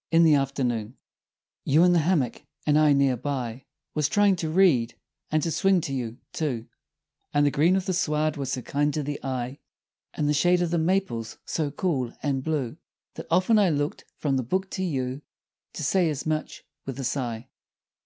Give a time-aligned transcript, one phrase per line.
[0.16, 0.96] "]In the Afternoon
[1.66, 4.94] You in the hammock; and I, near by, Was trying to read,
[5.30, 6.68] and to swing you, too;
[7.34, 9.58] And the green of the sward was so kind to the eye,
[10.14, 12.78] And the shade of the maples so cool and blue,
[13.16, 15.20] That often I looked from the book to you
[15.74, 17.48] To say as much, with a sigh.